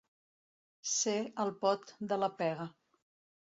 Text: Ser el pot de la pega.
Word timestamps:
Ser 0.93 1.13
el 1.45 1.53
pot 1.67 1.95
de 2.13 2.21
la 2.25 2.33
pega. 2.43 2.69